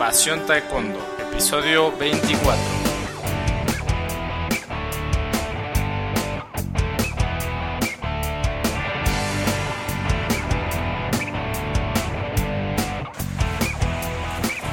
Pasión 0.00 0.46
Taekwondo, 0.46 0.98
episodio 1.30 1.92
24. 1.98 2.56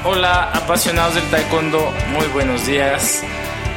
Hola 0.06 0.50
apasionados 0.54 1.16
del 1.16 1.24
taekwondo, 1.24 1.92
muy 2.10 2.26
buenos 2.28 2.66
días. 2.66 3.22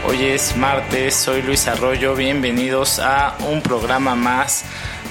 Hoy 0.08 0.28
es 0.28 0.56
martes, 0.56 1.16
soy 1.16 1.42
Luis 1.42 1.68
Arroyo, 1.68 2.16
bienvenidos 2.16 3.00
a 3.00 3.36
un 3.50 3.62
programa 3.62 4.16
más 4.16 4.64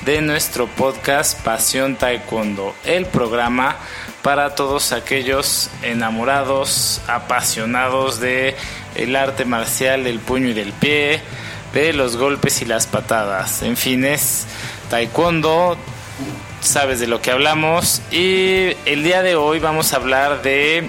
de 0.06 0.22
nuestro 0.22 0.66
podcast 0.68 1.38
Pasión 1.44 1.96
Taekwondo, 1.96 2.74
el 2.86 3.04
programa 3.04 3.76
para 4.22 4.54
todos 4.54 4.92
aquellos 4.92 5.70
enamorados, 5.82 7.00
apasionados 7.06 8.20
de 8.20 8.54
el 8.94 9.16
arte 9.16 9.44
marcial 9.44 10.04
del 10.04 10.18
puño 10.18 10.48
y 10.48 10.52
del 10.52 10.72
pie, 10.72 11.20
de 11.72 11.92
los 11.92 12.16
golpes 12.16 12.62
y 12.62 12.64
las 12.64 12.86
patadas. 12.86 13.62
En 13.62 13.76
fin, 13.76 14.04
es 14.04 14.46
taekwondo, 14.90 15.76
sabes 16.60 17.00
de 17.00 17.06
lo 17.06 17.22
que 17.22 17.30
hablamos 17.30 18.02
y 18.10 18.76
el 18.84 19.02
día 19.02 19.22
de 19.22 19.36
hoy 19.36 19.58
vamos 19.58 19.92
a 19.92 19.96
hablar 19.96 20.42
de 20.42 20.88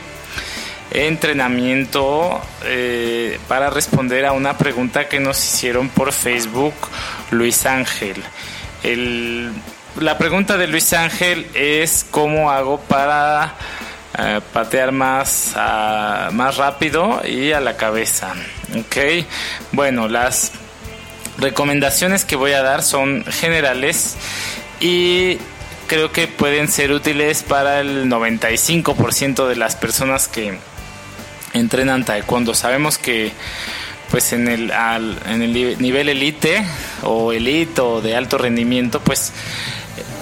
entrenamiento 0.91 2.41
eh, 2.65 3.39
para 3.47 3.69
responder 3.69 4.25
a 4.25 4.33
una 4.33 4.57
pregunta 4.57 5.07
que 5.07 5.19
nos 5.19 5.41
hicieron 5.41 5.87
por 5.89 6.11
Facebook 6.11 6.73
Luis 7.31 7.65
Ángel. 7.65 8.21
El 8.83 9.51
la 9.99 10.17
pregunta 10.17 10.57
de 10.57 10.67
Luis 10.67 10.93
Ángel 10.93 11.47
es 11.53 12.05
cómo 12.09 12.51
hago 12.51 12.79
para 12.79 13.55
eh, 14.17 14.39
patear 14.53 14.91
más, 14.91 15.53
más 15.55 16.57
rápido 16.57 17.21
y 17.25 17.51
a 17.51 17.59
la 17.59 17.77
cabeza. 17.77 18.33
Ok, 18.77 19.25
bueno, 19.71 20.07
las 20.07 20.53
recomendaciones 21.37 22.25
que 22.25 22.35
voy 22.35 22.53
a 22.53 22.61
dar 22.61 22.83
son 22.83 23.25
generales 23.25 24.15
y 24.79 25.37
creo 25.87 26.11
que 26.11 26.27
pueden 26.27 26.67
ser 26.67 26.91
útiles 26.91 27.43
para 27.43 27.81
el 27.81 28.09
95% 28.09 29.47
de 29.47 29.55
las 29.55 29.75
personas 29.75 30.27
que 30.27 30.57
entrenan 31.53 32.05
taekwondo. 32.05 32.53
Sabemos 32.53 32.97
que 32.97 33.33
pues 34.09 34.33
en 34.33 34.47
el, 34.49 34.71
en 34.71 35.41
el 35.41 35.53
nivel 35.79 36.09
elite 36.09 36.65
o 37.03 37.31
elite 37.31 37.79
o 37.81 38.01
de 38.01 38.15
alto 38.15 38.37
rendimiento, 38.37 38.99
pues 38.99 39.31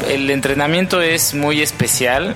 el 0.08 0.30
entrenamiento 0.30 1.02
es 1.02 1.34
muy 1.34 1.62
especial 1.62 2.36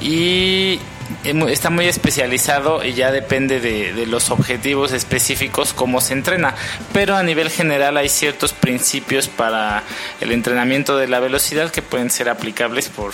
y 0.00 0.80
está 1.24 1.70
muy 1.70 1.86
especializado 1.86 2.84
y 2.84 2.92
ya 2.92 3.10
depende 3.10 3.60
de, 3.60 4.06
los 4.06 4.30
objetivos 4.30 4.92
específicos 4.92 5.72
cómo 5.72 6.00
se 6.00 6.12
entrena. 6.12 6.54
Pero 6.92 7.16
a 7.16 7.22
nivel 7.22 7.50
general 7.50 7.96
hay 7.96 8.08
ciertos 8.08 8.52
principios 8.52 9.28
para 9.28 9.82
el 10.20 10.32
entrenamiento 10.32 10.96
de 10.96 11.08
la 11.08 11.20
velocidad 11.20 11.70
que 11.70 11.82
pueden 11.82 12.10
ser 12.10 12.28
aplicables 12.28 12.88
por 12.88 13.12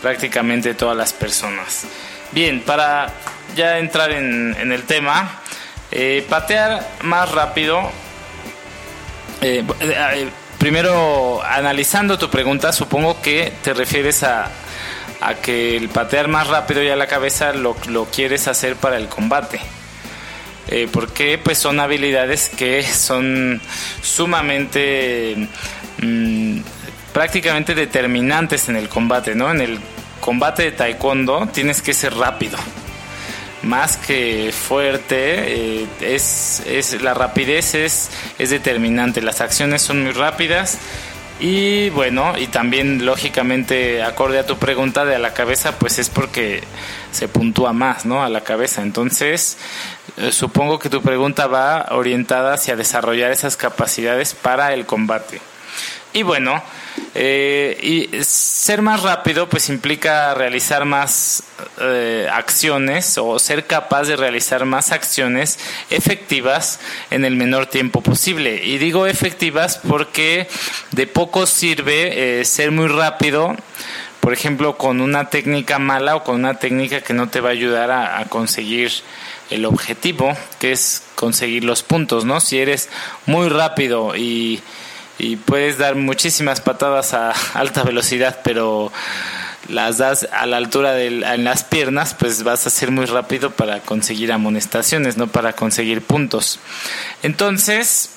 prácticamente 0.00 0.74
todas 0.74 0.96
las 0.96 1.12
personas. 1.12 1.84
Bien, 2.32 2.60
para 2.60 3.12
ya 3.54 3.78
entrar 3.78 4.10
en, 4.12 4.72
el 4.72 4.82
tema, 4.84 5.40
eh, 5.90 6.24
patear 6.28 6.86
más 7.02 7.30
rápido. 7.30 7.90
Eh, 9.40 9.64
eh, 9.80 10.28
primero, 10.62 11.42
analizando 11.42 12.20
tu 12.20 12.30
pregunta, 12.30 12.72
supongo 12.72 13.20
que 13.20 13.52
te 13.64 13.74
refieres 13.74 14.22
a, 14.22 14.48
que 15.42 15.76
el 15.76 15.88
patear 15.88 16.28
más 16.28 16.46
rápido 16.46 16.80
y 16.84 16.88
a 16.88 16.94
la 16.94 17.08
cabeza 17.08 17.52
lo, 17.52 17.74
quieres 18.14 18.46
hacer 18.46 18.76
para 18.76 18.96
el 18.96 19.08
combate. 19.08 19.58
Eh, 20.68 20.86
porque 20.92 21.36
pues 21.36 21.58
son 21.58 21.80
habilidades 21.80 22.48
que 22.48 22.84
son 22.84 23.60
sumamente 24.02 25.48
mm, 26.00 26.60
prácticamente 27.12 27.74
determinantes 27.74 28.68
en 28.68 28.76
el 28.76 28.88
combate, 28.88 29.34
¿no? 29.34 29.50
En 29.50 29.62
el 29.62 29.80
combate 30.20 30.62
de 30.62 30.70
taekwondo 30.70 31.48
tienes 31.52 31.82
que 31.82 31.92
ser 31.92 32.14
rápido 32.14 32.56
más 33.62 33.96
que 33.96 34.52
fuerte, 34.52 35.82
eh, 35.82 35.86
es, 36.00 36.62
es, 36.66 37.00
la 37.00 37.14
rapidez 37.14 37.74
es, 37.74 38.10
es 38.38 38.50
determinante, 38.50 39.22
las 39.22 39.40
acciones 39.40 39.82
son 39.82 40.02
muy 40.02 40.12
rápidas 40.12 40.78
y 41.42 41.90
bueno, 41.90 42.38
y 42.38 42.46
también 42.46 43.04
lógicamente 43.04 44.02
acorde 44.02 44.38
a 44.38 44.46
tu 44.46 44.58
pregunta 44.58 45.04
de 45.04 45.16
a 45.16 45.18
la 45.18 45.34
cabeza, 45.34 45.76
pues 45.76 45.98
es 45.98 46.08
porque 46.08 46.62
se 47.10 47.26
puntúa 47.26 47.72
más, 47.72 48.06
¿no? 48.06 48.22
A 48.22 48.28
la 48.28 48.42
cabeza. 48.42 48.82
Entonces, 48.82 49.58
eh, 50.18 50.30
supongo 50.30 50.78
que 50.78 50.88
tu 50.88 51.02
pregunta 51.02 51.48
va 51.48 51.88
orientada 51.90 52.54
hacia 52.54 52.76
desarrollar 52.76 53.32
esas 53.32 53.56
capacidades 53.56 54.34
para 54.34 54.72
el 54.72 54.86
combate. 54.86 55.40
Y 56.14 56.22
bueno, 56.22 56.62
eh, 57.14 57.78
y 57.82 58.22
ser 58.24 58.82
más 58.82 59.02
rápido 59.02 59.48
pues 59.48 59.70
implica 59.70 60.34
realizar 60.34 60.84
más 60.84 61.42
eh, 61.80 62.28
acciones 62.30 63.16
o 63.16 63.38
ser 63.38 63.66
capaz 63.66 64.04
de 64.04 64.16
realizar 64.16 64.66
más 64.66 64.92
acciones 64.92 65.58
efectivas 65.88 66.80
en 67.10 67.24
el 67.24 67.36
menor 67.36 67.66
tiempo 67.66 68.02
posible. 68.02 68.62
Y 68.62 68.76
digo 68.76 69.06
efectivas 69.06 69.80
porque 69.88 70.48
de 70.90 71.06
poco 71.06 71.46
sirve 71.46 72.40
eh, 72.40 72.44
ser 72.44 72.72
muy 72.72 72.88
rápido, 72.88 73.56
por 74.20 74.34
ejemplo, 74.34 74.76
con 74.76 75.00
una 75.00 75.30
técnica 75.30 75.78
mala 75.78 76.16
o 76.16 76.24
con 76.24 76.36
una 76.36 76.58
técnica 76.58 77.00
que 77.00 77.14
no 77.14 77.30
te 77.30 77.40
va 77.40 77.48
a 77.48 77.52
ayudar 77.52 77.90
a, 77.90 78.20
a 78.20 78.26
conseguir 78.26 78.92
el 79.50 79.64
objetivo, 79.64 80.36
que 80.58 80.72
es 80.72 81.02
conseguir 81.14 81.64
los 81.64 81.82
puntos, 81.82 82.24
¿no? 82.24 82.40
Si 82.40 82.58
eres 82.58 82.88
muy 83.26 83.48
rápido 83.48 84.16
y 84.16 84.62
y 85.18 85.36
puedes 85.36 85.78
dar 85.78 85.94
muchísimas 85.94 86.60
patadas 86.60 87.14
a 87.14 87.32
alta 87.54 87.82
velocidad, 87.82 88.40
pero 88.42 88.92
las 89.68 89.98
das 89.98 90.28
a 90.32 90.46
la 90.46 90.56
altura 90.56 90.92
de 90.92 91.06
en 91.06 91.44
las 91.44 91.64
piernas, 91.64 92.14
pues 92.14 92.42
vas 92.42 92.66
a 92.66 92.70
ser 92.70 92.90
muy 92.90 93.06
rápido 93.06 93.50
para 93.50 93.80
conseguir 93.80 94.32
amonestaciones, 94.32 95.16
no 95.16 95.28
para 95.28 95.52
conseguir 95.52 96.02
puntos. 96.02 96.58
Entonces, 97.22 98.10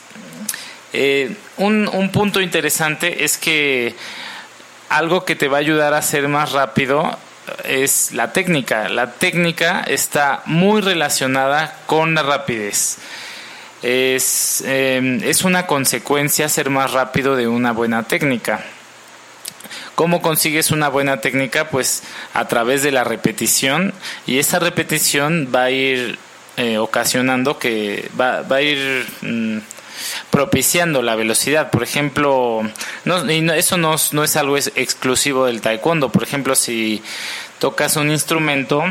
eh, 0.94 1.36
un, 1.58 1.88
un 1.88 2.10
punto 2.12 2.42
interesante 2.42 3.24
es 3.24 3.38
que 3.38 3.96
algo 4.90 5.26
que 5.26 5.36
te 5.36 5.48
va 5.48 5.58
a 5.58 5.60
ayudar 5.60 5.94
a 5.94 6.02
ser 6.02 6.28
más 6.28 6.52
rápido 6.52 7.18
es 7.64 8.12
la 8.12 8.34
técnica. 8.34 8.90
La 8.90 9.12
técnica 9.12 9.82
está 9.82 10.42
muy 10.46 10.82
relacionada 10.82 11.78
con 11.86 12.16
la 12.16 12.24
rapidez 12.24 12.98
es, 13.82 14.64
em, 14.66 15.22
es 15.24 15.44
una 15.44 15.68
consecuencia 15.68 16.50
ser 16.50 16.70
más 16.70 16.92
rápido 16.92 17.36
de 17.36 17.48
una 17.48 17.72
buena 17.72 18.04
técnica. 18.04 18.64
¿Cómo 19.96 20.22
consigues 20.22 20.72
una 20.72 20.90
buena 20.90 21.22
técnica? 21.22 21.70
Pues 21.70 22.04
a 22.34 22.48
través 22.48 22.84
de 22.84 22.92
la 22.92 23.04
repetición 23.04 23.94
y 24.28 24.40
esa 24.40 24.60
repetición 24.60 25.50
va 25.56 25.64
a 25.64 25.72
ir 25.72 26.20
eh, 26.58 26.78
ocasionando 26.78 27.60
que 27.60 28.10
va, 28.20 28.42
va 28.42 28.58
a 28.58 28.62
ir 28.62 29.06
mm, 29.22 29.60
propiciando 30.32 31.02
la 31.02 31.16
velocidad. 31.16 31.72
Por 31.72 31.84
ejemplo, 31.84 32.62
no, 33.06 33.32
y 33.32 33.50
eso 33.52 33.78
no, 33.78 33.96
no 34.12 34.24
es 34.24 34.36
algo 34.36 34.58
exclusivo 34.58 35.46
del 35.46 35.62
taekwondo. 35.62 36.12
Por 36.12 36.24
ejemplo, 36.24 36.56
si 36.56 37.02
tocas 37.60 37.96
un 37.96 38.12
instrumento, 38.12 38.84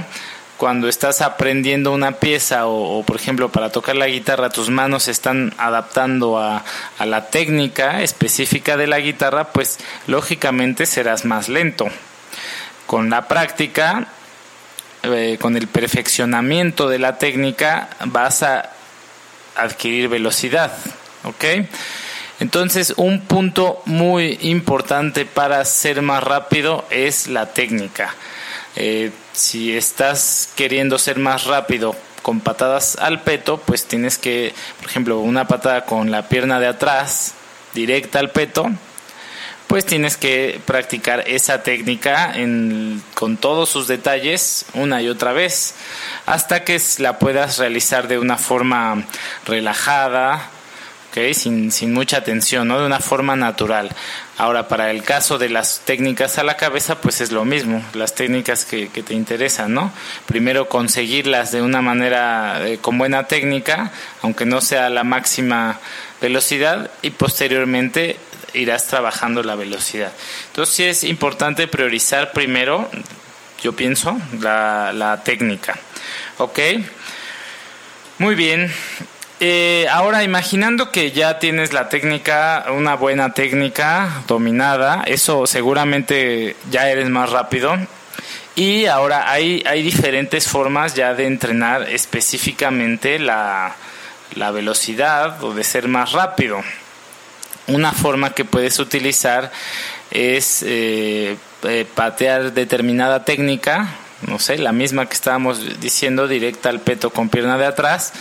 cuando 0.57 0.89
estás 0.89 1.21
aprendiendo 1.21 1.93
una 1.93 2.13
pieza 2.13 2.67
o, 2.67 3.03
por 3.03 3.17
ejemplo 3.17 3.51
para 3.51 3.71
tocar 3.71 3.97
la 3.97 4.07
guitarra 4.07 4.51
tus 4.51 4.71
manos 4.71 5.05
se 5.05 5.11
están 5.11 5.53
adaptando 5.59 6.39
a, 6.39 6.65
la 7.05 7.29
técnica 7.29 8.03
específica 8.03 8.77
de 8.77 8.87
la 8.87 9.01
guitarra 9.01 9.53
pues 9.53 9.79
lógicamente 10.07 10.87
serás 10.87 11.25
más 11.25 11.49
lento 11.49 11.87
con 12.87 13.11
la 13.11 13.29
práctica 13.29 14.07
eh, 15.03 15.39
con 15.41 15.57
el 15.57 15.67
perfeccionamiento 15.67 16.89
de 16.89 16.99
la 16.99 17.19
técnica 17.19 17.89
vas 18.07 18.43
a 18.43 18.71
adquirir 19.57 20.09
velocidad 20.09 20.73
¿ok? 21.25 21.45
Entonces, 22.41 22.95
un 22.97 23.21
punto 23.21 23.81
muy 23.85 24.39
importante 24.43 25.25
para 25.25 25.65
ser 25.65 26.03
más 26.03 26.23
rápido 26.23 26.85
es 26.91 27.29
la 27.29 27.53
técnica. 27.53 28.15
Eh, 28.75 29.13
si 29.35 29.77
estás 29.77 30.49
queriendo 30.57 30.99
ser 30.99 31.19
más 31.19 31.45
rápido 31.45 31.95
con 32.23 32.41
patadas 32.41 32.97
al 32.97 33.21
peto, 33.23 33.59
pues 33.59 33.85
tienes 33.85 34.17
que, 34.17 34.55
por 34.79 34.89
ejemplo, 34.89 35.19
una 35.19 35.47
patada 35.47 35.85
con 35.85 36.11
la 36.11 36.29
pierna 36.29 36.59
de 36.59 36.69
atrás, 36.69 37.35
directa 37.75 38.21
al 38.21 38.31
peto, 38.31 38.71
pues 39.67 39.85
tienes 39.85 40.17
que 40.17 40.61
practicar 40.65 41.25
esa 41.27 41.63
técnica 41.63 42.35
con 43.15 43.37
todos 43.37 43.69
sus 43.69 43.89
detalles 43.89 44.67
una 44.75 45.03
y 45.03 45.09
otra 45.09 45.33
vez 45.33 45.75
hasta 46.27 46.65
que 46.65 46.81
la 46.99 47.19
puedas 47.19 47.59
realizar 47.59 48.07
de 48.07 48.19
una 48.19 48.39
forma 48.39 49.05
relajada, 49.47 50.51
sin, 51.35 51.71
sin 51.71 51.93
mucha 51.93 52.25
tensión, 52.25 52.69
¿no? 52.69 52.81
de 52.81 52.87
una 52.87 52.99
forma 52.99 53.37
natural. 53.37 53.91
Ahora, 54.37 54.67
para 54.67 54.91
el 54.91 55.05
caso 55.05 55.39
de 55.39 55.49
las 55.49 55.83
técnicas 55.85 56.39
a 56.39 56.43
la 56.43 56.57
cabeza, 56.57 57.01
pues 57.01 57.21
es 57.21 57.31
lo 57.31 57.45
mismo, 57.45 57.85
las 57.95 58.15
técnicas 58.15 58.65
que, 58.65 58.89
que 58.89 59.03
te 59.05 59.15
interesan, 59.15 59.73
¿no? 59.73 59.93
Primero 60.27 60.69
conseguirlas 60.69 61.53
de 61.53 61.63
una 61.63 61.83
manera 61.83 62.67
eh, 62.67 62.79
con 62.79 62.99
buena 62.99 63.29
técnica, 63.29 63.93
aunque 64.23 64.45
no 64.45 64.61
sea 64.61 64.91
la 64.91 65.05
máxima 65.05 65.79
velocidad, 66.21 66.91
y 67.03 67.11
posteriormente 67.11 68.17
irás 68.53 68.87
trabajando 68.87 69.43
la 69.45 69.55
velocidad. 69.55 70.13
Entonces 70.49 70.75
sí 70.75 70.85
es 70.85 71.05
importante 71.05 71.69
priorizar 71.69 72.33
primero, 72.33 72.91
yo 73.63 73.73
pienso, 73.73 74.19
la, 74.41 74.93
la 74.93 75.23
técnica. 75.23 75.79
¿Ok? 76.39 76.59
Muy 78.19 78.35
bien. 78.35 78.73
Eh, 79.41 79.87
ahora, 79.91 80.23
imaginando 80.23 80.91
que 80.91 81.11
ya 81.11 81.39
tienes 81.39 81.73
la 81.73 81.89
técnica, 81.89 82.67
una 82.75 82.95
buena 82.95 83.35
técnica 83.35 84.23
dominada, 84.29 85.03
eso 85.07 85.47
seguramente 85.47 86.57
ya 86.71 86.89
eres 86.89 87.11
más 87.11 87.31
rápido. 87.31 87.77
Y 88.55 88.87
ahora 88.87 89.31
hay, 89.31 89.65
hay 89.67 89.83
diferentes 89.83 90.47
formas 90.47 90.95
ya 90.95 91.15
de 91.15 91.27
entrenar 91.27 91.91
específicamente 91.91 93.19
la, 93.19 93.75
la 94.37 94.51
velocidad 94.53 95.43
o 95.43 95.53
de 95.53 95.65
ser 95.65 95.89
más 95.89 96.13
rápido. 96.13 96.63
Una 97.67 97.93
forma 97.93 98.35
que 98.35 98.45
puedes 98.45 98.79
utilizar 98.79 99.51
es 100.11 100.63
eh, 100.67 101.37
eh, 101.65 101.87
patear 101.95 102.53
determinada 102.53 103.25
técnica, 103.25 103.89
no 104.27 104.39
sé, 104.39 104.59
la 104.59 104.73
misma 104.73 105.07
que 105.07 105.15
estábamos 105.15 105.81
diciendo, 105.81 106.29
directa 106.29 106.69
al 106.69 106.81
peto 106.81 107.11
con 107.11 107.29
pierna 107.29 107.59
de 107.59 107.67
atrás, 107.67 108.13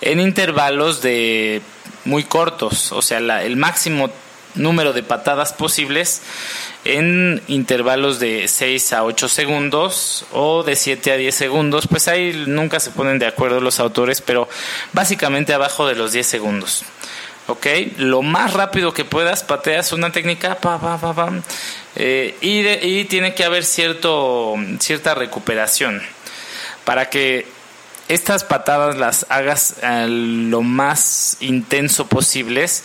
en 0.00 0.20
intervalos 0.20 1.02
de 1.02 1.62
muy 2.04 2.24
cortos, 2.24 2.92
o 2.92 3.02
sea, 3.02 3.18
el 3.18 3.56
máximo 3.56 4.10
número 4.54 4.92
de 4.92 5.02
patadas 5.02 5.52
posibles 5.52 6.22
en 6.84 7.42
intervalos 7.48 8.18
de 8.18 8.48
6 8.48 8.92
a 8.92 9.04
8 9.04 9.28
segundos 9.28 10.24
o 10.32 10.62
de 10.62 10.76
7 10.76 11.12
a 11.12 11.16
10 11.16 11.34
segundos, 11.34 11.86
pues 11.88 12.08
ahí 12.08 12.44
nunca 12.46 12.80
se 12.80 12.90
ponen 12.90 13.18
de 13.18 13.26
acuerdo 13.26 13.60
los 13.60 13.80
autores, 13.80 14.20
pero 14.20 14.48
básicamente 14.92 15.52
abajo 15.52 15.86
de 15.86 15.96
los 15.96 16.12
10 16.12 16.26
segundos. 16.26 16.84
¿ok? 17.46 17.66
Lo 17.96 18.22
más 18.22 18.52
rápido 18.52 18.92
que 18.92 19.04
puedas, 19.04 19.42
pateas 19.42 19.92
una 19.92 20.12
técnica, 20.12 20.56
pa, 20.56 20.78
pa, 20.78 20.98
pa, 20.98 21.14
pa 21.14 21.32
eh, 22.00 22.36
y, 22.40 22.66
y, 22.66 23.04
tiene 23.06 23.34
que 23.34 23.44
haber 23.44 23.64
cierto, 23.64 24.54
cierta 24.78 25.16
recuperación 25.16 26.00
para 26.84 27.10
que 27.10 27.44
estas 28.08 28.44
patadas 28.44 28.96
las 28.96 29.26
hagas 29.28 29.74
eh, 29.82 30.06
lo 30.08 30.62
más 30.62 31.36
intenso 31.40 32.06
posibles. 32.06 32.84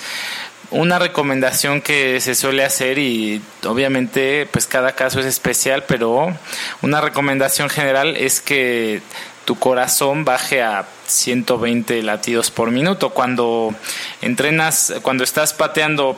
Una 0.71 0.97
recomendación 0.97 1.81
que 1.81 2.19
se 2.21 2.33
suele 2.33 2.65
hacer 2.65 2.97
y 2.97 3.39
obviamente 3.65 4.47
pues 4.51 4.65
cada 4.65 4.93
caso 4.93 5.19
es 5.19 5.27
especial, 5.27 5.83
pero 5.87 6.35
una 6.81 6.99
recomendación 6.99 7.69
general 7.69 8.17
es 8.17 8.41
que 8.41 9.03
tu 9.45 9.59
corazón 9.59 10.25
baje 10.25 10.63
a 10.63 10.85
120 11.05 12.01
latidos 12.01 12.49
por 12.49 12.71
minuto. 12.71 13.11
Cuando 13.11 13.75
entrenas, 14.21 14.95
cuando 15.03 15.23
estás 15.23 15.53
pateando 15.53 16.17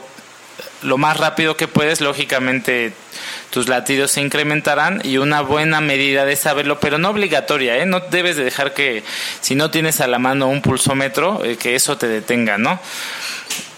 lo 0.85 0.97
más 0.97 1.17
rápido 1.17 1.57
que 1.57 1.67
puedes, 1.67 2.01
lógicamente 2.01 2.93
tus 3.49 3.67
latidos 3.67 4.11
se 4.11 4.21
incrementarán 4.21 5.01
y 5.03 5.17
una 5.17 5.41
buena 5.41 5.81
medida 5.81 6.25
de 6.25 6.35
saberlo, 6.35 6.79
pero 6.79 6.97
no 6.97 7.09
obligatoria, 7.09 7.77
¿eh? 7.77 7.85
no 7.85 7.99
debes 7.99 8.35
de 8.35 8.43
dejar 8.43 8.73
que 8.73 9.03
si 9.41 9.55
no 9.55 9.71
tienes 9.71 10.01
a 10.01 10.07
la 10.07 10.19
mano 10.19 10.47
un 10.47 10.61
pulsómetro, 10.61 11.43
eh, 11.43 11.57
que 11.57 11.75
eso 11.75 11.97
te 11.97 12.07
detenga, 12.07 12.57
¿no? 12.57 12.79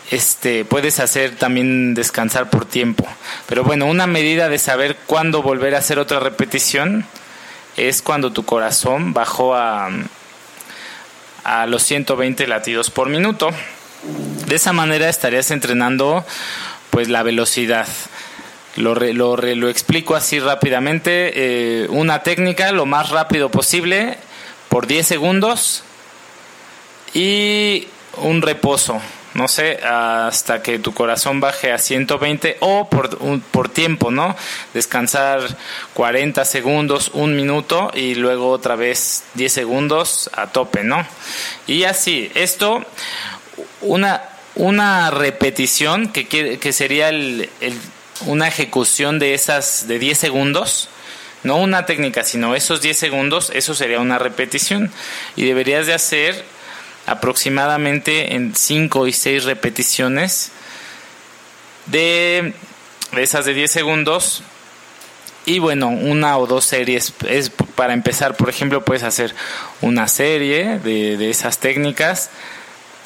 Este, 0.10 0.64
puedes 0.64 1.00
hacer 1.00 1.36
también 1.36 1.94
descansar 1.94 2.50
por 2.50 2.66
tiempo. 2.66 3.06
Pero 3.48 3.64
bueno, 3.64 3.86
una 3.88 4.08
medida 4.08 4.48
de 4.48 4.58
saber 4.58 4.96
cuándo 5.06 5.42
volver 5.42 5.76
a 5.76 5.80
hacer 5.80 6.00
otra 6.00 6.20
repetición 6.20 7.06
es 7.76 8.02
cuando 8.02 8.32
tu 8.32 8.46
corazón 8.46 9.14
bajó 9.14 9.56
a, 9.56 9.90
a 11.44 11.66
los 11.66 11.84
120 11.84 12.48
latidos 12.48 12.90
por 12.90 13.10
minuto. 13.10 13.50
De 14.48 14.56
esa 14.56 14.74
manera 14.74 15.10
estarías 15.10 15.52
entrenando 15.52 16.26
pues 16.98 17.10
la 17.10 17.22
velocidad. 17.22 17.88
Lo, 18.76 18.96
lo, 18.96 19.38
lo 19.38 19.70
explico 19.70 20.16
así 20.16 20.40
rápidamente. 20.40 21.32
Eh, 21.84 21.88
una 21.90 22.24
técnica 22.24 22.72
lo 22.72 22.88
más 22.88 23.12
rápido 23.12 23.52
posible 23.52 24.18
por 24.68 24.88
10 24.88 25.06
segundos 25.06 25.84
y 27.14 27.88
un 28.16 28.42
reposo 28.42 29.00
no 29.36 29.48
sé, 29.48 29.78
hasta 29.84 30.64
que 30.64 30.80
tu 30.80 30.96
corazón 30.96 31.40
baje 31.40 31.72
a 31.72 31.78
120 31.78 32.58
o 32.62 32.90
por, 32.90 33.16
por 33.52 33.70
tiempo, 33.70 34.10
¿no? 34.10 34.36
Descansar 34.74 35.42
40 35.94 36.44
segundos, 36.46 37.12
un 37.14 37.36
minuto 37.36 37.92
y 37.94 38.16
luego 38.16 38.50
otra 38.50 38.76
vez 38.76 39.24
10 39.36 39.54
segundos 39.54 40.32
a 40.34 40.48
tope, 40.48 40.84
¿no? 40.84 41.06
Y 41.68 41.84
así, 41.84 42.32
esto, 42.34 42.84
una, 43.82 44.24
una 44.58 45.12
repetición 45.12 46.12
que, 46.12 46.28
que 46.28 46.74
sería 46.74 47.10
el, 47.10 47.50
una 48.26 48.48
ejecución 48.48 49.20
de 49.20 49.34
esas 49.34 49.88
de 49.88 50.00
10 50.00 50.18
segundos, 50.18 50.90
no 51.44 51.58
una 51.58 51.86
técnica, 51.86 52.24
sino 52.24 52.56
esos 52.56 52.82
10 52.82 52.98
segundos, 52.98 53.52
eso 53.54 53.76
sería 53.76 54.00
una 54.00 54.18
repetición. 54.18 54.92
Y 55.36 55.46
deberías 55.46 55.86
de 55.86 55.94
hacer 55.94 56.44
aproximadamente 57.06 58.36
en 58.36 58.56
5 58.56 59.08
y 59.08 59.14
6 59.14 59.44
repeticiones 59.44 60.52
de 61.86 62.54
esas 63.16 63.46
de 63.46 63.54
10 63.54 63.72
segundos. 63.72 64.44
Y 65.46 65.60
bueno, 65.60 65.88
una 65.88 66.38
o 66.38 66.48
dos 66.48 66.66
series 66.66 67.14
es 67.30 67.52
para 67.76 67.94
empezar, 67.94 68.36
por 68.36 68.50
ejemplo, 68.50 68.84
puedes 68.84 69.04
hacer 69.04 69.34
una 69.82 70.08
serie 70.08 70.80
de, 70.80 71.16
de 71.16 71.30
esas 71.30 71.60
técnicas 71.60 72.32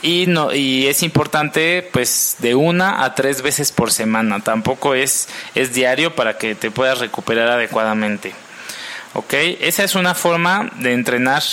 y 0.01 0.25
no 0.27 0.53
y 0.53 0.87
es 0.87 1.03
importante 1.03 1.87
pues 1.91 2.37
de 2.39 2.55
una 2.55 3.03
a 3.03 3.15
tres 3.15 3.41
veces 3.41 3.71
por 3.71 3.91
semana, 3.91 4.39
tampoco 4.39 4.95
es 4.95 5.27
es 5.55 5.73
diario 5.73 6.15
para 6.15 6.37
que 6.37 6.55
te 6.55 6.71
puedas 6.71 6.99
recuperar 6.99 7.49
adecuadamente. 7.49 8.33
¿Ok? 9.13 9.33
Esa 9.59 9.83
es 9.83 9.95
una 9.95 10.15
forma 10.15 10.71
de 10.75 10.93
entrenar 10.93 11.43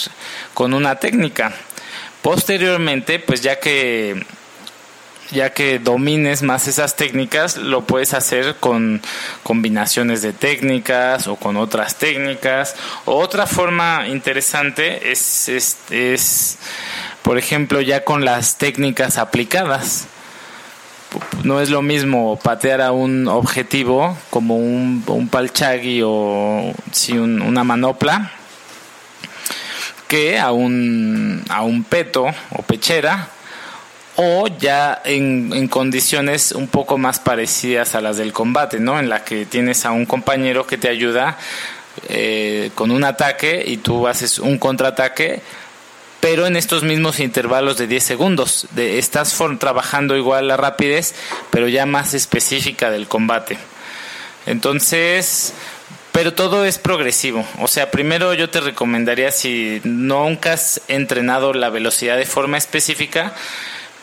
con 0.54 0.74
una 0.74 0.96
técnica. 0.96 1.52
Posteriormente, 2.22 3.18
pues 3.18 3.40
ya 3.42 3.58
que 3.58 4.24
ya 5.30 5.50
que 5.52 5.78
domines 5.78 6.42
más 6.42 6.68
esas 6.68 6.96
técnicas, 6.96 7.56
lo 7.56 7.82
puedes 7.82 8.14
hacer 8.14 8.56
con 8.56 9.02
combinaciones 9.42 10.22
de 10.22 10.32
técnicas 10.32 11.26
o 11.26 11.36
con 11.36 11.56
otras 11.56 11.96
técnicas. 11.96 12.74
otra 13.04 13.46
forma 13.46 14.06
interesante 14.08 15.10
es, 15.10 15.48
es, 15.48 15.78
es, 15.90 16.58
por 17.22 17.38
ejemplo, 17.38 17.80
ya 17.80 18.04
con 18.04 18.24
las 18.24 18.58
técnicas 18.58 19.18
aplicadas. 19.18 20.06
No 21.42 21.60
es 21.60 21.70
lo 21.70 21.80
mismo 21.80 22.38
patear 22.38 22.82
a 22.82 22.92
un 22.92 23.28
objetivo 23.28 24.16
como 24.30 24.56
un, 24.56 25.02
un 25.06 25.28
palchagui 25.28 26.02
o 26.04 26.74
si 26.92 27.16
una 27.16 27.64
manopla 27.64 28.32
que 30.06 30.38
a 30.38 30.52
un, 30.52 31.44
a 31.48 31.62
un 31.62 31.84
peto 31.84 32.26
o 32.50 32.62
pechera 32.62 33.28
o 34.16 34.48
ya 34.48 35.00
en, 35.04 35.52
en, 35.54 35.68
condiciones 35.68 36.52
un 36.52 36.66
poco 36.66 36.98
más 36.98 37.20
parecidas 37.20 37.94
a 37.94 38.00
las 38.00 38.16
del 38.16 38.32
combate, 38.32 38.80
¿no? 38.80 38.98
En 38.98 39.08
la 39.08 39.24
que 39.24 39.46
tienes 39.46 39.86
a 39.86 39.92
un 39.92 40.06
compañero 40.06 40.66
que 40.66 40.76
te 40.76 40.88
ayuda 40.88 41.38
eh, 42.08 42.70
con 42.74 42.90
un 42.90 43.04
ataque 43.04 43.62
y 43.64 43.76
tú 43.78 44.08
haces 44.08 44.38
un 44.38 44.58
contraataque, 44.58 45.40
pero 46.20 46.46
en 46.46 46.56
estos 46.56 46.82
mismos 46.82 47.20
intervalos 47.20 47.78
de 47.78 47.86
10 47.86 48.02
segundos. 48.02 48.66
De, 48.72 48.98
estás 48.98 49.36
trabajando 49.58 50.16
igual 50.16 50.48
la 50.48 50.56
rapidez, 50.56 51.14
pero 51.50 51.68
ya 51.68 51.86
más 51.86 52.14
específica 52.14 52.90
del 52.90 53.08
combate. 53.08 53.58
Entonces, 54.46 55.52
pero 56.12 56.34
todo 56.34 56.64
es 56.64 56.78
progresivo. 56.78 57.46
O 57.60 57.68
sea, 57.68 57.90
primero 57.90 58.34
yo 58.34 58.50
te 58.50 58.60
recomendaría 58.60 59.30
si 59.30 59.80
nunca 59.84 60.54
has 60.54 60.80
entrenado 60.88 61.52
la 61.52 61.70
velocidad 61.70 62.16
de 62.16 62.26
forma 62.26 62.58
específica, 62.58 63.34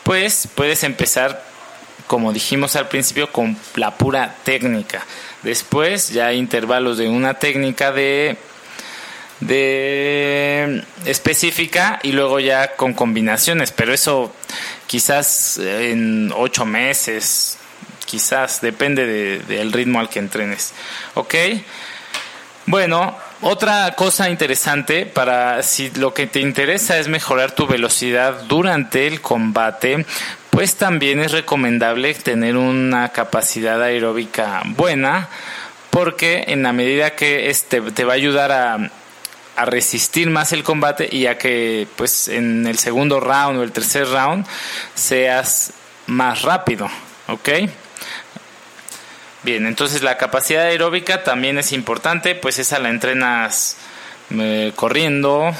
pues 0.02 0.48
puedes 0.54 0.84
empezar, 0.84 1.44
como 2.06 2.32
dijimos 2.32 2.76
al 2.76 2.88
principio, 2.88 3.30
con 3.32 3.56
la 3.74 3.98
pura 3.98 4.36
técnica. 4.44 5.04
Después 5.42 6.10
ya 6.10 6.28
hay 6.28 6.38
intervalos 6.38 6.96
de 6.96 7.08
una 7.08 7.34
técnica 7.34 7.92
de 7.92 8.38
de 9.40 10.82
específica 11.04 11.98
y 12.02 12.12
luego 12.12 12.40
ya 12.40 12.74
con 12.74 12.94
combinaciones, 12.94 13.70
pero 13.72 13.92
eso 13.92 14.32
quizás 14.86 15.58
en 15.58 16.32
ocho 16.34 16.64
meses, 16.64 17.58
quizás 18.04 18.60
depende 18.60 19.40
del 19.40 19.72
ritmo 19.72 20.00
al 20.00 20.08
que 20.08 20.20
entrenes, 20.20 20.72
¿ok? 21.14 21.34
Bueno, 22.66 23.16
otra 23.42 23.94
cosa 23.94 24.28
interesante 24.28 25.06
para 25.06 25.62
si 25.62 25.90
lo 25.90 26.14
que 26.14 26.26
te 26.26 26.40
interesa 26.40 26.98
es 26.98 27.06
mejorar 27.06 27.52
tu 27.52 27.66
velocidad 27.66 28.42
durante 28.48 29.06
el 29.06 29.20
combate, 29.20 30.04
pues 30.50 30.74
también 30.76 31.20
es 31.20 31.32
recomendable 31.32 32.14
tener 32.14 32.56
una 32.56 33.10
capacidad 33.10 33.80
aeróbica 33.82 34.62
buena 34.64 35.28
porque 35.90 36.44
en 36.48 36.62
la 36.62 36.72
medida 36.72 37.14
que 37.14 37.50
este 37.50 37.80
te 37.80 38.04
va 38.04 38.14
a 38.14 38.16
ayudar 38.16 38.52
a, 38.52 38.90
a 39.56 39.64
resistir 39.64 40.30
más 40.30 40.52
el 40.52 40.62
combate 40.62 41.08
y 41.10 41.26
a 41.26 41.38
que 41.38 41.88
pues 41.96 42.28
en 42.28 42.66
el 42.66 42.78
segundo 42.78 43.20
round 43.20 43.58
o 43.58 43.62
el 43.62 43.72
tercer 43.72 44.08
round 44.08 44.46
seas 44.94 45.72
más 46.06 46.42
rápido, 46.42 46.88
¿ok? 47.28 47.48
Bien, 49.42 49.66
entonces 49.66 50.02
la 50.02 50.18
capacidad 50.18 50.64
aeróbica 50.64 51.22
también 51.24 51.58
es 51.58 51.72
importante, 51.72 52.34
pues 52.34 52.58
esa 52.58 52.78
la 52.78 52.90
entrenas 52.90 53.76
eh, 54.30 54.72
corriendo 54.74 55.54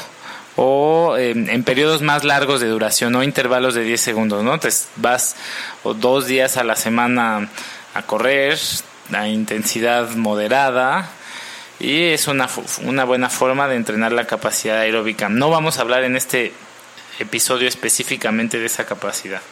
o 0.56 1.16
en 1.18 1.62
periodos 1.64 2.00
más 2.00 2.24
largos 2.24 2.60
de 2.60 2.68
duración, 2.68 3.12
no 3.12 3.22
intervalos 3.22 3.74
de 3.74 3.84
10 3.84 4.00
segundos, 4.00 4.42
¿no? 4.42 4.58
Te 4.58 4.70
vas 4.96 5.36
o 5.82 5.92
dos 5.92 6.26
días 6.26 6.56
a 6.56 6.64
la 6.64 6.76
semana 6.76 7.48
a 7.94 8.02
correr 8.02 8.58
a 9.12 9.28
intensidad 9.28 10.10
moderada 10.10 11.10
y 11.78 12.04
es 12.04 12.26
una, 12.26 12.48
una 12.82 13.04
buena 13.04 13.28
forma 13.28 13.68
de 13.68 13.76
entrenar 13.76 14.12
la 14.12 14.26
capacidad 14.26 14.78
aeróbica. 14.78 15.28
No 15.28 15.50
vamos 15.50 15.78
a 15.78 15.82
hablar 15.82 16.04
en 16.04 16.16
este 16.16 16.52
episodio 17.18 17.68
específicamente 17.68 18.58
de 18.58 18.66
esa 18.66 18.86
capacidad. 18.86 19.42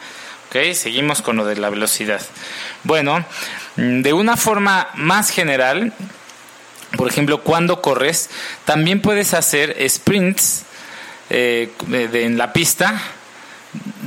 Seguimos 0.74 1.20
con 1.20 1.36
lo 1.36 1.44
de 1.44 1.56
la 1.56 1.68
velocidad. 1.68 2.20
Bueno, 2.84 3.24
de 3.74 4.12
una 4.12 4.36
forma 4.36 4.88
más 4.94 5.30
general, 5.30 5.92
por 6.96 7.08
ejemplo, 7.08 7.42
cuando 7.42 7.82
corres, 7.82 8.30
también 8.64 9.02
puedes 9.02 9.34
hacer 9.34 9.76
sprints 9.88 10.62
eh, 11.28 11.72
en 11.90 12.38
la 12.38 12.52
pista 12.52 13.02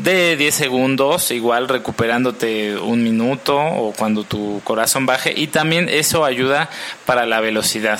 de 0.03 0.37
10 0.37 0.53
segundos, 0.53 1.31
igual 1.31 1.67
recuperándote 1.67 2.77
un 2.77 3.03
minuto 3.03 3.57
o 3.57 3.93
cuando 3.93 4.23
tu 4.23 4.61
corazón 4.63 5.05
baje 5.05 5.33
y 5.35 5.47
también 5.47 5.89
eso 5.89 6.25
ayuda 6.25 6.69
para 7.05 7.25
la 7.25 7.41
velocidad. 7.41 7.99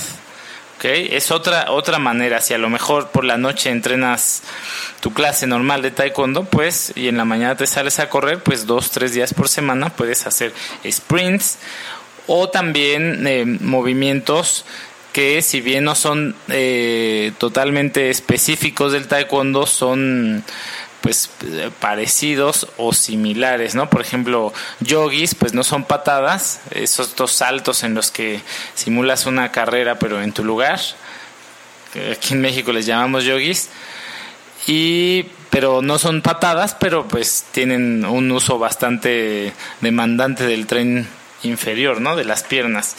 ¿okay? 0.78 1.10
Es 1.12 1.32
otra, 1.32 1.72
otra 1.72 2.00
manera, 2.00 2.42
si 2.42 2.54
a 2.54 2.58
lo 2.58 2.70
mejor 2.70 3.10
por 3.10 3.24
la 3.24 3.38
noche 3.38 3.70
entrenas 3.70 4.44
tu 5.00 5.14
clase 5.14 5.48
normal 5.48 5.82
de 5.82 5.92
taekwondo, 5.92 6.44
pues 6.44 6.94
y 6.96 7.08
en 7.08 7.18
la 7.18 7.26
mañana 7.26 7.56
te 7.56 7.68
sales 7.68 8.00
a 8.00 8.10
correr, 8.10 8.42
pues 8.44 8.66
dos, 8.66 8.92
tres 8.92 9.14
días 9.14 9.34
por 9.34 9.50
semana 9.50 9.90
puedes 9.90 10.28
hacer 10.28 10.54
sprints 10.90 11.58
o 12.28 12.50
también 12.50 13.26
eh, 13.26 13.46
movimientos 13.46 14.66
que 15.14 15.42
si 15.42 15.62
bien 15.62 15.84
no 15.84 15.96
son 15.96 16.36
eh, 16.48 17.32
totalmente 17.40 18.12
específicos 18.12 18.92
del 18.92 19.08
taekwondo, 19.08 19.66
son 19.66 20.44
pues 21.02 21.30
parecidos 21.80 22.68
o 22.78 22.94
similares, 22.94 23.76
¿no? 23.76 23.90
Por 23.90 24.02
ejemplo, 24.02 24.54
yogis, 24.80 25.36
pues 25.36 25.54
no 25.54 25.64
son 25.64 25.84
patadas, 25.84 26.62
esos 26.72 27.16
dos 27.16 27.32
saltos 27.32 27.84
en 27.84 27.94
los 27.94 28.12
que 28.12 28.42
simulas 28.76 29.26
una 29.26 29.52
carrera 29.52 30.00
pero 30.00 30.22
en 30.22 30.34
tu 30.34 30.44
lugar. 30.44 30.80
Aquí 32.12 32.34
en 32.34 32.42
México 32.42 32.72
les 32.72 32.86
llamamos 32.86 33.24
yogis. 33.24 33.70
Y 34.68 35.28
pero 35.50 35.82
no 35.82 35.98
son 35.98 36.22
patadas, 36.22 36.76
pero 36.80 37.08
pues 37.08 37.46
tienen 37.52 38.06
un 38.06 38.32
uso 38.32 38.60
bastante 38.60 39.54
demandante 39.82 40.46
del 40.46 40.68
tren 40.68 41.08
inferior, 41.44 42.02
¿no? 42.02 42.16
De 42.16 42.26
las 42.26 42.44
piernas. 42.44 42.96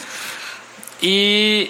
Y 1.01 1.69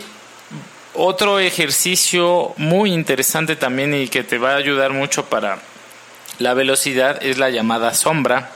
otro 0.94 1.40
ejercicio 1.40 2.54
muy 2.58 2.92
interesante 2.92 3.56
también 3.56 3.94
y 3.94 4.08
que 4.08 4.24
te 4.24 4.38
va 4.38 4.54
a 4.54 4.56
ayudar 4.56 4.92
mucho 4.92 5.26
para 5.26 5.60
la 6.40 6.54
velocidad 6.54 7.22
es 7.22 7.38
la 7.38 7.50
llamada 7.50 7.94
sombra, 7.94 8.50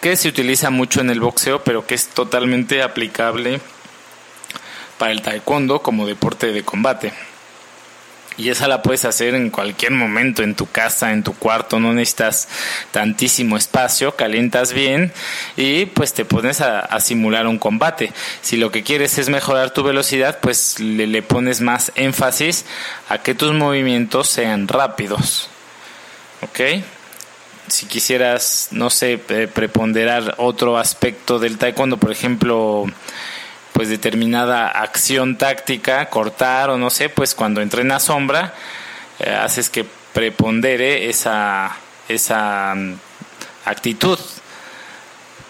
que 0.00 0.16
se 0.16 0.28
utiliza 0.28 0.70
mucho 0.70 1.00
en 1.00 1.10
el 1.10 1.20
boxeo, 1.20 1.62
pero 1.62 1.86
que 1.86 1.94
es 1.94 2.08
totalmente 2.08 2.82
aplicable 2.82 3.60
para 4.98 5.12
el 5.12 5.22
taekwondo 5.22 5.82
como 5.82 6.06
deporte 6.06 6.52
de 6.52 6.62
combate. 6.62 7.12
Y 8.36 8.48
esa 8.48 8.66
la 8.66 8.82
puedes 8.82 9.04
hacer 9.04 9.34
en 9.34 9.50
cualquier 9.50 9.92
momento, 9.92 10.42
en 10.42 10.56
tu 10.56 10.66
casa, 10.66 11.12
en 11.12 11.22
tu 11.22 11.34
cuarto, 11.34 11.78
no 11.78 11.92
necesitas 11.92 12.48
tantísimo 12.90 13.56
espacio, 13.56 14.16
calientas 14.16 14.72
bien 14.72 15.12
y 15.56 15.86
pues 15.86 16.14
te 16.14 16.24
pones 16.24 16.60
a, 16.60 16.98
simular 16.98 17.46
un 17.46 17.58
combate. 17.58 18.12
Si 18.40 18.56
lo 18.56 18.72
que 18.72 18.82
quieres 18.82 19.18
es 19.18 19.28
mejorar 19.28 19.70
tu 19.70 19.84
velocidad, 19.84 20.40
pues 20.40 20.80
le, 20.80 21.06
le 21.06 21.22
pones 21.22 21.60
más 21.60 21.92
énfasis 21.94 22.64
a 23.08 23.18
que 23.18 23.36
tus 23.36 23.52
movimientos 23.52 24.28
sean 24.28 24.66
rápidos. 24.66 25.48
¿Ok? 26.44 26.82
Si 27.68 27.86
quisieras, 27.86 28.68
no 28.72 28.90
sé, 28.90 29.18
preponderar 29.18 30.34
otro 30.38 30.76
aspecto 30.76 31.38
del 31.38 31.56
taekwondo, 31.56 31.96
por 31.96 32.12
ejemplo, 32.12 32.84
pues 33.72 33.88
determinada 33.88 34.68
acción 34.68 35.38
táctica, 35.38 36.10
cortar 36.10 36.70
o 36.70 36.78
no 36.78 36.90
sé, 36.90 37.08
pues 37.08 37.34
cuando 37.34 37.62
entrenas 37.62 38.04
sombra, 38.04 38.52
eh, 39.18 39.30
haces 39.30 39.70
que 39.70 39.86
prepondere 40.12 41.08
esa, 41.08 41.74
esa 42.08 42.74
mm, 42.74 42.94
actitud. 43.64 44.18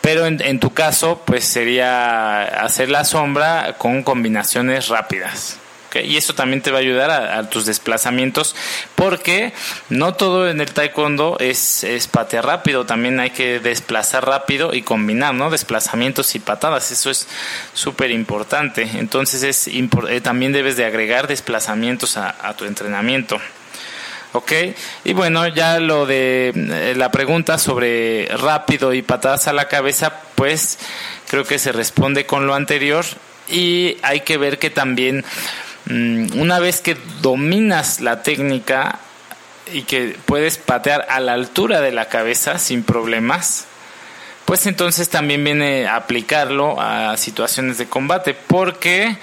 Pero 0.01 0.27
en, 0.27 0.41
en 0.41 0.61
tu 0.61 0.73
caso, 0.73 1.23
pues 1.25 1.45
sería 1.45 2.45
hacer 2.63 2.91
la 2.91 3.05
sombra 3.05 3.75
con 3.77 4.03
combinaciones 4.03 4.89
rápidas. 4.89 5.59
Y 6.03 6.17
eso 6.17 6.35
también 6.35 6.63
te 6.63 6.71
va 6.71 6.79
a 6.79 6.81
ayudar 6.81 7.11
a, 7.11 7.49
tus 7.51 7.67
desplazamientos 7.67 8.57
porque 8.95 9.53
no 9.91 10.15
todo 10.15 10.49
en 10.49 10.61
el 10.61 10.73
taekwondo 10.73 11.37
es, 11.39 11.85
es 11.85 12.09
patear 12.09 12.47
rápido, 12.47 12.87
también 12.87 13.21
hay 13.21 13.31
que 13.31 13.61
desplazar 13.61 14.27
rápido 14.27 14.75
y 14.75 14.83
combinar, 14.83 15.35
¿no? 15.35 15.51
Desplazamientos 15.51 16.35
y 16.35 16.39
patadas, 16.39 16.91
eso 16.91 17.11
es 17.11 17.29
súper 17.75 18.11
importante. 18.11 18.89
Entonces 18.95 19.43
es 19.43 19.69
eh, 19.69 20.21
también 20.23 20.53
debes 20.53 20.77
de 20.77 20.85
agregar 20.85 21.27
desplazamientos 21.27 22.17
a, 22.17 22.35
a 22.41 22.57
tu 22.57 22.65
entrenamiento. 22.65 23.39
¿ok? 24.35 24.53
Y 25.05 25.13
bueno, 25.13 25.47
ya 25.49 25.79
lo 25.81 26.07
de 26.07 26.53
eh, 26.55 26.95
la 26.97 27.11
pregunta 27.11 27.57
sobre 27.57 28.27
rápido 28.37 28.93
y 28.93 29.03
patadas 29.03 29.49
a 29.49 29.53
la 29.53 29.69
cabeza, 29.69 30.21
pues 30.35 30.79
creo 31.29 31.45
que 31.45 31.59
se 31.59 31.73
responde 31.73 32.27
con 32.27 32.47
lo 32.47 32.55
anterior 32.55 33.05
y 33.49 33.97
hay 34.03 34.21
que 34.21 34.37
ver 34.37 34.59
que 34.59 34.71
también 34.71 35.25
una 35.87 36.59
vez 36.59 36.81
que 36.81 36.97
dominas 37.21 38.01
la 38.01 38.23
técnica 38.23 38.99
y 39.73 39.83
que 39.83 40.17
puedes 40.27 40.59
patear 40.59 41.07
a 41.09 41.21
la 41.21 41.33
altura 41.33 41.81
de 41.81 41.93
la 41.93 42.09
cabeza 42.09 42.59
sin 42.59 42.83
problemas, 42.83 43.67
pues 44.45 44.67
entonces 44.67 45.09
también 45.09 45.43
viene 45.43 45.87
a 45.87 45.97
aplicarlo 45.97 46.79
a 46.79 47.17
situaciones 47.17 47.79
de 47.79 47.87
combate, 47.87 48.35
porque 48.35 49.17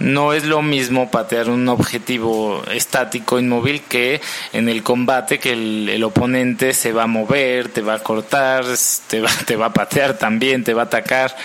no 0.00 0.32
es 0.32 0.44
lo 0.44 0.62
mismo 0.62 1.10
patear 1.10 1.48
un 1.48 1.68
objetivo 1.68 2.62
estático, 2.72 3.38
inmóvil, 3.38 3.82
que 3.82 4.20
en 4.52 4.68
el 4.68 4.82
combate 4.82 5.38
que 5.38 5.52
el, 5.52 6.02
oponente 6.02 6.74
se 6.74 6.92
va 6.92 7.04
a 7.04 7.06
mover, 7.06 7.68
te 7.68 7.82
va 7.82 7.94
a 7.94 7.98
cortar, 8.00 8.64
te 9.06 9.20
va, 9.20 9.30
te 9.46 9.54
va 9.54 9.66
a 9.66 9.72
patear 9.72 10.14
también, 10.18 10.64
te 10.64 10.74
va 10.74 10.82
a 10.82 10.86
atacar. 10.86 11.36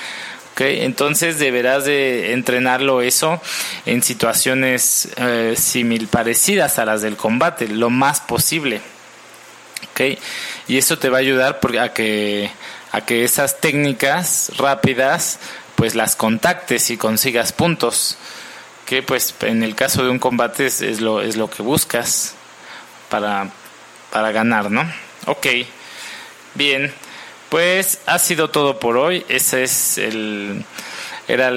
Entonces 0.59 1.39
deberás 1.39 1.85
de 1.85 2.33
entrenarlo 2.33 3.01
eso 3.01 3.41
en 3.85 4.03
situaciones 4.03 5.09
eh, 5.17 5.55
simil 5.57 6.07
parecidas 6.07 6.79
a 6.79 6.85
las 6.85 7.01
del 7.01 7.15
combate, 7.15 7.67
lo 7.67 7.89
más 7.89 8.21
posible. 8.21 8.81
Y 10.67 10.77
eso 10.77 10.97
te 10.97 11.09
va 11.09 11.17
a 11.17 11.21
ayudar 11.21 11.59
a 11.79 11.93
que, 11.93 12.49
a 12.91 13.01
que 13.01 13.23
esas 13.23 13.59
técnicas 13.59 14.51
rápidas 14.57 15.39
pues 15.75 15.95
las 15.95 16.15
contactes 16.15 16.89
y 16.89 16.97
consigas 16.97 17.51
puntos. 17.51 18.17
Que 18.85 19.03
pues 19.03 19.35
en 19.41 19.61
el 19.63 19.75
caso 19.75 20.03
de 20.03 20.09
un 20.09 20.19
combate 20.19 20.65
es, 20.65 20.81
es 20.81 21.01
lo, 21.01 21.21
es 21.21 21.35
lo 21.37 21.49
que 21.49 21.61
buscas 21.61 22.33
para, 23.09 23.49
para 24.11 24.31
ganar, 24.31 24.71
¿no? 24.71 24.81
Ok, 25.25 25.47
bien. 26.55 26.93
Pues 27.49 27.99
ha 28.05 28.19
sido 28.19 28.49
todo 28.49 28.79
por 28.79 28.97
hoy. 28.97 29.25
Esa 29.27 29.59
es 29.59 29.97
el 29.97 30.63
era 31.27 31.51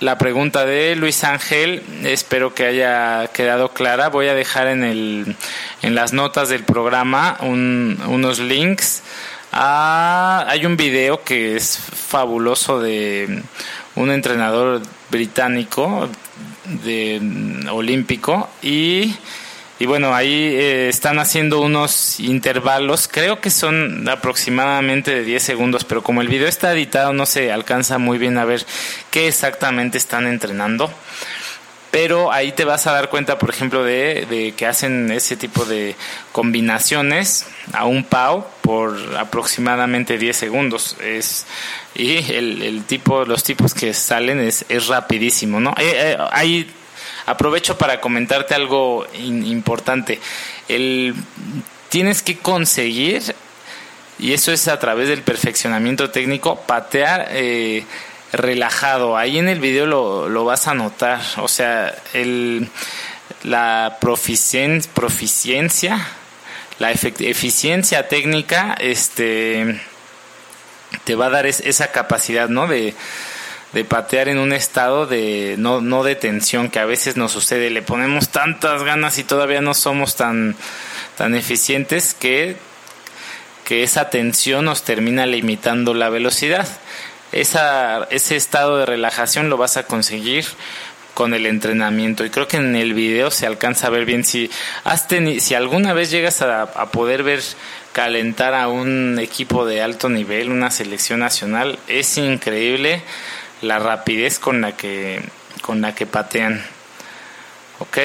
la 0.00 0.18
pregunta 0.18 0.64
de 0.64 0.96
Luis 0.96 1.22
Ángel. 1.22 1.82
Espero 2.04 2.52
que 2.52 2.66
haya 2.66 3.28
quedado 3.28 3.68
clara. 3.68 4.08
Voy 4.08 4.26
a 4.26 4.34
dejar 4.34 4.66
en 4.66 4.82
el 4.82 5.36
en 5.82 5.94
las 5.94 6.12
notas 6.12 6.48
del 6.48 6.64
programa 6.64 7.38
unos 7.40 8.40
links. 8.40 9.02
hay 9.52 10.66
un 10.66 10.76
video 10.76 11.22
que 11.22 11.54
es 11.54 11.78
fabuloso 11.78 12.80
de 12.80 13.42
un 13.94 14.10
entrenador 14.10 14.82
británico 15.10 16.08
de 16.84 17.20
olímpico 17.70 18.50
y 18.62 19.14
y 19.78 19.86
bueno, 19.86 20.14
ahí 20.14 20.32
eh, 20.32 20.88
están 20.88 21.18
haciendo 21.18 21.60
unos 21.60 22.20
intervalos, 22.20 23.08
creo 23.10 23.40
que 23.40 23.50
son 23.50 24.08
aproximadamente 24.08 25.12
de 25.12 25.24
10 25.24 25.42
segundos, 25.42 25.84
pero 25.84 26.02
como 26.02 26.20
el 26.20 26.28
video 26.28 26.46
está 26.46 26.72
editado 26.72 27.12
no 27.12 27.26
se 27.26 27.50
alcanza 27.50 27.98
muy 27.98 28.18
bien 28.18 28.38
a 28.38 28.44
ver 28.44 28.64
qué 29.10 29.26
exactamente 29.26 29.98
están 29.98 30.26
entrenando. 30.26 30.90
pero 31.90 32.32
ahí 32.32 32.50
te 32.52 32.64
vas 32.64 32.86
a 32.88 32.92
dar 32.92 33.08
cuenta, 33.08 33.38
por 33.38 33.50
ejemplo, 33.50 33.84
de, 33.84 34.52
que 34.56 34.66
hacen 34.66 35.10
ese 35.12 35.36
tipo 35.36 35.64
de 35.64 35.94
combinaciones 36.32 37.46
a 37.72 37.84
un 37.84 38.02
PAO 38.02 38.48
por 38.62 38.96
aproximadamente 39.16 40.18
10 40.18 40.36
segundos. 40.36 40.96
Es, 41.00 41.46
y 41.94 42.16
el, 42.32 42.82
tipo, 42.86 43.24
los 43.24 43.44
tipos 43.44 43.74
que 43.74 43.94
salen 43.94 44.40
es, 44.40 44.64
es 44.68 44.88
rapidísimo, 44.88 45.60
¿no? 45.60 45.70
Eh, 45.78 45.92
eh, 45.94 46.16
ahí 46.32 46.68
aprovecho 47.26 47.78
para 47.78 48.00
comentarte 48.00 48.54
algo 48.54 49.06
importante. 49.14 50.20
El, 50.68 51.14
tienes 51.88 52.22
que 52.22 52.38
conseguir, 52.38 53.34
y 54.18 54.32
eso 54.32 54.52
es 54.52 54.68
a 54.68 54.78
través 54.78 55.08
del 55.08 55.22
perfeccionamiento 55.22 56.10
técnico, 56.10 56.60
patear 56.60 57.28
eh, 57.30 57.84
relajado. 58.32 59.16
Ahí 59.16 59.38
en 59.38 59.48
el 59.48 59.60
video 59.60 59.86
lo, 59.86 60.28
lo 60.28 60.44
vas 60.44 60.68
a 60.68 60.74
notar. 60.74 61.20
O 61.38 61.48
sea, 61.48 61.94
el, 62.12 62.68
la 63.42 63.96
proficiencia, 64.00 66.06
la 66.78 66.90
eficiencia 66.90 68.08
técnica, 68.08 68.74
este 68.78 69.80
te 71.04 71.16
va 71.16 71.26
a 71.26 71.30
dar 71.30 71.46
esa 71.46 71.90
capacidad, 71.90 72.48
¿no? 72.48 72.66
De, 72.66 72.94
de 73.74 73.84
patear 73.84 74.28
en 74.28 74.38
un 74.38 74.52
estado 74.52 75.06
de 75.06 75.56
no, 75.58 75.80
no 75.80 76.04
de 76.04 76.14
tensión 76.14 76.70
que 76.70 76.78
a 76.78 76.84
veces 76.84 77.16
nos 77.16 77.32
sucede. 77.32 77.70
Le 77.70 77.82
ponemos 77.82 78.28
tantas 78.28 78.84
ganas 78.84 79.18
y 79.18 79.24
todavía 79.24 79.60
no 79.60 79.74
somos 79.74 80.14
tan, 80.14 80.54
tan 81.18 81.34
eficientes 81.34 82.14
que, 82.14 82.56
que 83.64 83.82
esa 83.82 84.10
tensión 84.10 84.64
nos 84.64 84.84
termina 84.84 85.26
limitando 85.26 85.92
la 85.92 86.08
velocidad. 86.08 86.68
Esa, 87.32 88.04
ese 88.10 88.36
estado 88.36 88.78
de 88.78 88.86
relajación 88.86 89.50
lo 89.50 89.56
vas 89.56 89.76
a 89.76 89.88
conseguir 89.88 90.46
con 91.14 91.34
el 91.34 91.44
entrenamiento. 91.46 92.24
Y 92.24 92.30
creo 92.30 92.46
que 92.46 92.58
en 92.58 92.76
el 92.76 92.94
video 92.94 93.32
se 93.32 93.46
alcanza 93.46 93.88
a 93.88 93.90
ver 93.90 94.04
bien 94.04 94.24
si 94.24 94.50
has 94.84 95.08
si 95.38 95.54
alguna 95.54 95.92
vez 95.94 96.12
llegas 96.12 96.42
a, 96.42 96.66
poder 96.92 97.24
ver 97.24 97.40
calentar 97.92 98.54
a 98.54 98.68
un 98.68 99.18
equipo 99.20 99.66
de 99.66 99.82
alto 99.82 100.08
nivel, 100.08 100.50
una 100.50 100.70
selección 100.70 101.20
nacional, 101.20 101.78
es 101.88 102.18
increíble 102.18 103.02
la 103.64 103.78
rapidez 103.78 104.38
con 104.38 104.60
la 104.60 104.76
que 104.76 105.20
con 105.60 105.80
la 105.80 105.94
que 105.94 106.06
patean. 106.06 106.62
Ok, 107.78 107.98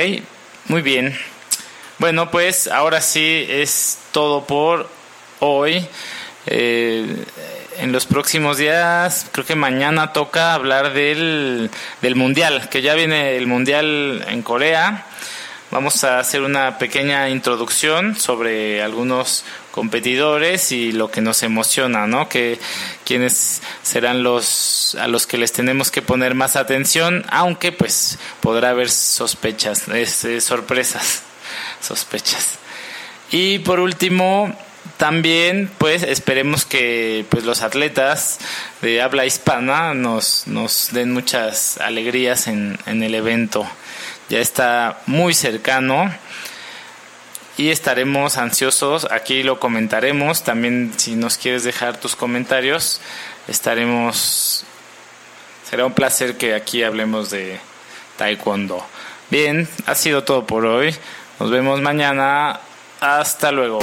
muy 0.65 0.81
bien. 0.81 1.15
Bueno, 1.97 2.31
pues 2.31 2.67
ahora 2.67 3.01
sí 3.01 3.45
es 3.49 3.99
todo 4.11 4.45
por 4.45 4.89
hoy. 5.39 5.85
Eh, 6.47 7.05
en 7.77 7.91
los 7.91 8.05
próximos 8.05 8.57
días, 8.57 9.27
creo 9.31 9.45
que 9.45 9.55
mañana 9.55 10.13
toca 10.13 10.53
hablar 10.53 10.93
del, 10.93 11.69
del 12.01 12.15
Mundial, 12.15 12.69
que 12.69 12.81
ya 12.81 12.93
viene 12.93 13.35
el 13.35 13.47
Mundial 13.47 14.25
en 14.27 14.41
Corea. 14.41 15.05
Vamos 15.71 16.03
a 16.03 16.17
hacer 16.17 16.41
una 16.41 16.79
pequeña 16.79 17.29
introducción 17.29 18.15
sobre 18.15 18.81
algunos 18.81 19.45
competidores 19.69 20.71
y 20.71 20.91
lo 20.91 21.11
que 21.11 21.21
nos 21.21 21.43
emociona, 21.43 22.07
¿no? 22.07 22.27
Que 22.27 22.57
quiénes 23.05 23.61
serán 23.83 24.23
los 24.23 24.95
a 24.99 25.07
los 25.07 25.27
que 25.27 25.38
les 25.38 25.51
tenemos 25.51 25.91
que 25.91 26.01
poner 26.01 26.33
más 26.33 26.55
atención, 26.55 27.23
aunque 27.29 27.71
pues 27.71 28.17
podrá 28.41 28.71
haber 28.71 28.89
sospechas, 28.89 29.85
sorpresas, 30.39 31.21
sospechas. 31.81 32.57
Y 33.29 33.59
por 33.59 33.79
último, 33.79 34.51
también 34.97 35.69
pues 35.77 36.01
esperemos 36.01 36.65
que 36.65 37.25
pues 37.29 37.45
los 37.45 37.61
atletas 37.61 38.39
de 38.81 39.03
habla 39.03 39.27
hispana 39.27 39.93
nos, 39.93 40.47
nos 40.47 40.89
den 40.93 41.11
muchas 41.11 41.77
alegrías 41.77 42.47
en, 42.47 42.79
en 42.88 43.03
el 43.03 43.13
evento. 43.13 43.69
Ya 44.29 44.39
está 44.39 45.01
muy 45.07 45.33
cercano 45.33 46.13
y 47.57 47.69
estaremos 47.69 48.38
ansiosos. 48.38 49.07
Aquí 49.12 49.43
lo 49.43 49.59
comentaremos. 49.59 50.43
También 50.43 50.93
si 50.98 51.15
nos 51.15 51.38
quieres 51.38 51.63
dejar 51.63 51.98
tus 51.98 52.15
comentarios, 52.15 53.01
estaremos... 53.48 54.63
Será 55.69 55.86
un 55.86 55.93
placer 55.93 56.38
que 56.38 56.55
aquí 56.55 56.83
hablemos 56.83 57.29
de 57.29 57.59
taekwondo. 58.17 58.86
Bien, 59.29 59.67
ha 59.86 59.95
sido 59.95 60.24
todo 60.24 60.48
por 60.48 60.65
hoy. 60.65 60.95
Nos 61.39 61.51
vemos 61.51 61.81
mañana. 61.81 62.59
Hasta 63.01 63.51
luego. 63.51 63.79